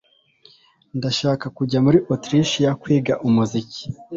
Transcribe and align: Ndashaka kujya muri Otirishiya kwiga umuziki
Ndashaka 0.97 1.45
kujya 1.57 1.77
muri 1.85 1.97
Otirishiya 2.13 2.71
kwiga 2.81 3.13
umuziki 3.27 3.83